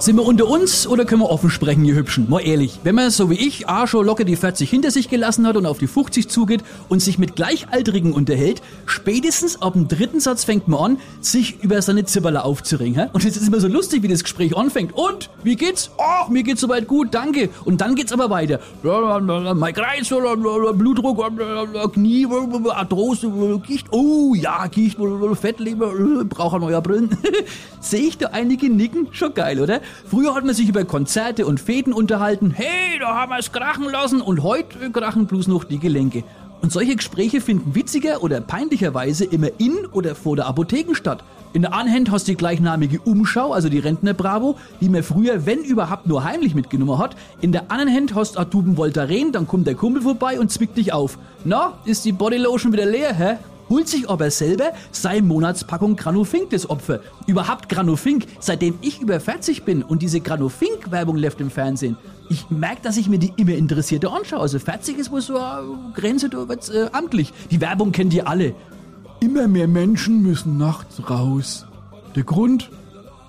Sind 0.00 0.16
wir 0.16 0.24
unter 0.24 0.48
uns 0.48 0.86
oder 0.86 1.04
können 1.04 1.20
wir 1.20 1.28
offen 1.28 1.50
sprechen, 1.50 1.84
ihr 1.84 1.94
Hübschen? 1.94 2.26
Mal 2.30 2.40
ehrlich, 2.40 2.80
wenn 2.84 2.94
man 2.94 3.10
so 3.10 3.28
wie 3.28 3.34
ich 3.34 3.68
A 3.68 3.86
schon 3.86 4.06
locker 4.06 4.24
die 4.24 4.34
40 4.34 4.70
hinter 4.70 4.90
sich 4.90 5.10
gelassen 5.10 5.46
hat 5.46 5.58
und 5.58 5.66
auf 5.66 5.76
die 5.76 5.86
50 5.86 6.26
zugeht 6.26 6.64
und 6.88 7.02
sich 7.02 7.18
mit 7.18 7.36
Gleichaltrigen 7.36 8.14
unterhält, 8.14 8.62
spätestens 8.86 9.60
ab 9.60 9.74
dem 9.74 9.88
dritten 9.88 10.18
Satz 10.18 10.44
fängt 10.44 10.68
man 10.68 10.92
an, 10.92 10.98
sich 11.20 11.62
über 11.62 11.82
seine 11.82 12.06
Zipperler 12.06 12.46
aufzuringen. 12.46 12.98
Hä? 12.98 13.08
Und 13.12 13.26
es 13.26 13.36
ist 13.36 13.46
immer 13.46 13.60
so 13.60 13.68
lustig, 13.68 14.02
wie 14.02 14.08
das 14.08 14.22
Gespräch 14.22 14.56
anfängt. 14.56 14.94
Und, 14.94 15.28
wie 15.44 15.54
geht's? 15.54 15.90
Oh, 15.98 16.30
mir 16.30 16.44
geht's 16.44 16.62
soweit 16.62 16.86
gut, 16.86 17.08
danke. 17.10 17.50
Und 17.66 17.82
dann 17.82 17.94
geht's 17.94 18.14
aber 18.14 18.30
weiter. 18.30 18.58
Mein 18.82 19.74
Kreis, 19.74 20.08
Blutdruck, 20.08 21.92
Knie, 21.92 22.26
Arthrose, 22.70 23.60
Gicht. 23.66 23.88
Oh 23.90 24.34
ja, 24.34 24.66
Gicht, 24.68 24.96
Fettleber, 25.38 25.92
braucht 26.24 26.54
ein 26.54 26.62
neuer 26.62 26.80
Brillen. 26.80 27.10
Sehe 27.80 28.08
ich 28.08 28.16
da 28.16 28.28
einige 28.28 28.70
nicken? 28.70 29.08
Schon 29.10 29.34
geil, 29.34 29.60
oder? 29.60 29.82
Früher 30.08 30.34
hat 30.34 30.44
man 30.44 30.54
sich 30.54 30.68
über 30.68 30.84
Konzerte 30.84 31.46
und 31.46 31.60
Fäden 31.60 31.92
unterhalten. 31.92 32.50
Hey, 32.50 32.98
da 32.98 33.14
haben 33.14 33.30
wir 33.30 33.38
es 33.38 33.52
krachen 33.52 33.84
lassen. 33.90 34.20
Und 34.20 34.42
heute 34.42 34.90
krachen 34.90 35.26
bloß 35.26 35.48
noch 35.48 35.64
die 35.64 35.78
Gelenke. 35.78 36.24
Und 36.62 36.72
solche 36.72 36.96
Gespräche 36.96 37.40
finden 37.40 37.74
witziger 37.74 38.22
oder 38.22 38.40
peinlicherweise 38.40 39.24
immer 39.24 39.48
in 39.58 39.86
oder 39.92 40.14
vor 40.14 40.36
der 40.36 40.46
Apotheken 40.46 40.94
statt. 40.94 41.24
In 41.52 41.62
der 41.62 41.72
Anhand 41.72 42.10
hast 42.10 42.28
du 42.28 42.32
die 42.32 42.36
gleichnamige 42.36 43.00
Umschau, 43.00 43.52
also 43.52 43.68
die 43.68 43.78
Rentner 43.78 44.14
Bravo, 44.14 44.56
die 44.80 44.88
man 44.88 45.02
früher, 45.02 45.46
wenn 45.46 45.64
überhaupt, 45.64 46.06
nur 46.06 46.22
heimlich 46.22 46.54
mitgenommen 46.54 46.98
hat. 46.98 47.16
In 47.40 47.50
der 47.50 47.72
anderen 47.72 47.92
Hand 47.92 48.14
hast 48.14 48.36
du 48.36 48.40
Atuben 48.40 48.76
Voltaren, 48.76 49.32
dann 49.32 49.48
kommt 49.48 49.66
der 49.66 49.74
Kumpel 49.74 50.02
vorbei 50.02 50.38
und 50.38 50.52
zwickt 50.52 50.76
dich 50.76 50.92
auf. 50.92 51.18
Na, 51.44 51.78
ist 51.86 52.04
die 52.04 52.12
Bodylotion 52.12 52.72
wieder 52.72 52.86
leer, 52.86 53.14
hä? 53.14 53.36
Holt 53.70 53.88
sich 53.88 54.10
aber 54.10 54.30
selber 54.30 54.72
seine 54.90 55.22
Monatspackung 55.22 55.96
Granofink 55.96 56.50
das 56.50 56.68
Opfer. 56.68 57.00
Überhaupt 57.26 57.68
Granofink, 57.68 58.26
seitdem 58.40 58.74
ich 58.82 59.00
über 59.00 59.18
40 59.20 59.62
bin 59.64 59.82
und 59.82 60.02
diese 60.02 60.20
Granofink-Werbung 60.20 61.16
läuft 61.16 61.40
im 61.40 61.50
Fernsehen. 61.50 61.96
Ich 62.28 62.50
merke, 62.50 62.82
dass 62.82 62.96
ich 62.96 63.08
mir 63.08 63.18
die 63.18 63.32
immer 63.36 63.54
interessierter 63.54 64.12
anschaue. 64.12 64.40
Also 64.40 64.58
40 64.58 64.98
ist 64.98 65.10
wohl 65.10 65.22
so 65.22 65.38
eine 65.38 65.92
Grenze, 65.94 66.28
da 66.28 66.48
wird's 66.48 66.68
äh, 66.68 66.90
amtlich. 66.92 67.32
Die 67.50 67.60
Werbung 67.60 67.92
kennt 67.92 68.12
ihr 68.12 68.28
alle. 68.28 68.54
Immer 69.20 69.48
mehr 69.48 69.68
Menschen 69.68 70.22
müssen 70.22 70.58
nachts 70.58 71.08
raus. 71.08 71.66
Der 72.16 72.24
Grund? 72.24 72.70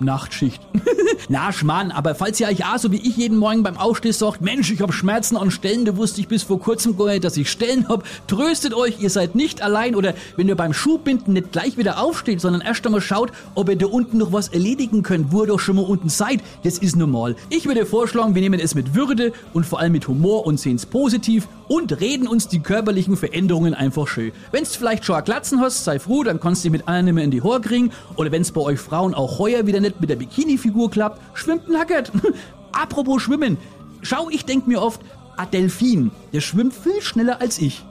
Nachtschicht. 0.04 0.60
Na, 1.28 1.52
Schmarrn, 1.52 1.90
aber 1.90 2.14
falls 2.14 2.40
ihr 2.40 2.48
euch 2.48 2.64
auch 2.64 2.78
so 2.78 2.90
wie 2.90 2.96
ich 2.96 3.16
jeden 3.16 3.38
Morgen 3.38 3.62
beim 3.62 3.76
Aufstehen 3.76 4.12
sagt, 4.12 4.40
Mensch, 4.40 4.70
ich 4.70 4.80
hab 4.80 4.92
Schmerzen 4.92 5.36
an 5.36 5.50
Stellen, 5.50 5.84
da 5.84 5.96
wusste 5.96 6.20
ich 6.20 6.28
bis 6.28 6.42
vor 6.42 6.60
kurzem 6.60 6.96
gar 6.96 7.06
nicht, 7.06 7.24
dass 7.24 7.36
ich 7.36 7.50
Stellen 7.50 7.88
hab, 7.88 8.04
tröstet 8.26 8.74
euch, 8.74 9.00
ihr 9.00 9.10
seid 9.10 9.34
nicht 9.34 9.62
allein 9.62 9.94
oder 9.94 10.14
wenn 10.36 10.48
ihr 10.48 10.56
beim 10.56 10.72
Schuhbinden 10.72 11.34
nicht 11.34 11.52
gleich 11.52 11.76
wieder 11.76 12.02
aufsteht, 12.02 12.40
sondern 12.40 12.62
erst 12.62 12.84
einmal 12.86 13.00
schaut, 13.00 13.32
ob 13.54 13.68
ihr 13.68 13.76
da 13.76 13.86
unten 13.86 14.18
noch 14.18 14.32
was 14.32 14.48
erledigen 14.48 15.02
könnt, 15.02 15.32
wo 15.32 15.42
ihr 15.42 15.48
doch 15.48 15.60
schon 15.60 15.76
mal 15.76 15.84
unten 15.84 16.08
seid, 16.08 16.40
das 16.64 16.78
ist 16.78 16.96
normal. 16.96 17.36
Ich 17.50 17.66
würde 17.66 17.86
vorschlagen, 17.86 18.34
wir 18.34 18.42
nehmen 18.42 18.60
es 18.60 18.74
mit 18.74 18.94
Würde 18.94 19.32
und 19.52 19.66
vor 19.66 19.80
allem 19.80 19.92
mit 19.92 20.08
Humor 20.08 20.46
und 20.46 20.58
sehen's 20.58 20.86
positiv 20.86 21.48
und 21.68 22.00
reden 22.00 22.26
uns 22.26 22.48
die 22.48 22.60
körperlichen 22.60 23.16
Veränderungen 23.16 23.74
einfach 23.74 24.06
schön. 24.08 24.32
Wenn's 24.50 24.76
vielleicht 24.76 25.04
schon 25.04 25.16
ein 25.16 25.24
Glatzen 25.24 25.60
hast, 25.60 25.84
sei 25.84 25.98
froh, 25.98 26.22
dann 26.22 26.40
kannst 26.40 26.64
du 26.64 26.70
mit 26.70 26.86
anderen 26.88 27.06
nicht 27.06 27.14
mehr 27.14 27.24
in 27.24 27.30
die 27.30 27.42
Haare 27.42 27.60
kriegen 27.60 27.92
oder 28.16 28.30
wenn's 28.32 28.52
bei 28.52 28.60
euch 28.60 28.78
Frauen 28.78 29.14
auch 29.14 29.38
heuer 29.38 29.66
wieder 29.66 29.80
nicht 29.80 29.91
mit 30.00 30.10
der 30.10 30.16
Bikini-Figur 30.16 30.90
klappt, 30.90 31.20
schwimmt 31.34 31.68
nackert. 31.68 32.12
Apropos 32.72 33.22
Schwimmen. 33.22 33.58
Schau, 34.02 34.28
ich 34.30 34.44
denk 34.44 34.66
mir 34.66 34.82
oft, 34.82 35.00
ein 35.36 35.50
Delfin, 35.50 36.10
der 36.32 36.40
schwimmt 36.40 36.74
viel 36.74 37.00
schneller 37.00 37.40
als 37.40 37.58
ich. 37.58 37.84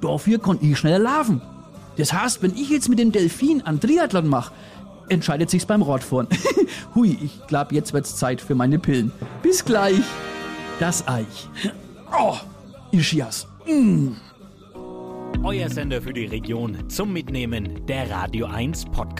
Dafür 0.00 0.38
kann 0.38 0.58
ich 0.60 0.78
schneller 0.78 0.98
laufen. 0.98 1.40
Das 1.96 2.12
heißt, 2.12 2.42
wenn 2.42 2.54
ich 2.54 2.70
jetzt 2.70 2.88
mit 2.88 2.98
dem 2.98 3.12
Delfin 3.12 3.62
einen 3.62 3.80
Triathlon 3.80 4.28
mache, 4.28 4.52
entscheidet 5.08 5.50
sich's 5.50 5.66
beim 5.66 5.82
Radfahren. 5.82 6.28
Hui, 6.94 7.18
ich 7.22 7.46
glaub, 7.46 7.72
jetzt 7.72 7.92
wird's 7.92 8.16
Zeit 8.16 8.40
für 8.40 8.54
meine 8.54 8.78
Pillen. 8.78 9.12
Bis 9.42 9.64
gleich. 9.64 10.02
Das 10.78 11.06
Eich. 11.08 11.48
Oh, 12.12 12.36
Ischias. 12.92 13.46
Mm. 13.66 14.12
Euer 15.42 15.70
Sender 15.70 16.02
für 16.02 16.12
die 16.12 16.26
Region 16.26 16.88
zum 16.88 17.12
Mitnehmen 17.12 17.86
der 17.86 18.10
Radio 18.10 18.46
1 18.46 18.86
Podcasts. 18.86 19.15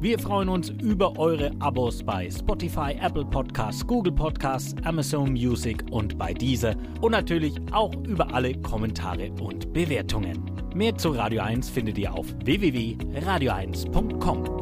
Wir 0.00 0.18
freuen 0.18 0.48
uns 0.48 0.70
über 0.70 1.18
eure 1.18 1.50
Abos 1.58 2.02
bei 2.02 2.30
Spotify, 2.30 2.96
Apple 3.02 3.26
Podcasts, 3.26 3.86
Google 3.86 4.14
Podcasts, 4.14 4.74
Amazon 4.84 5.32
Music 5.32 5.84
und 5.90 6.16
bei 6.16 6.32
dieser 6.32 6.74
und 7.02 7.12
natürlich 7.12 7.52
auch 7.70 7.92
über 8.06 8.32
alle 8.32 8.54
Kommentare 8.62 9.30
und 9.42 9.74
Bewertungen. 9.74 10.50
Mehr 10.74 10.96
zu 10.96 11.10
Radio 11.10 11.42
1 11.42 11.68
findet 11.68 11.98
ihr 11.98 12.14
auf 12.14 12.34
www.radio1.com. 12.44 14.59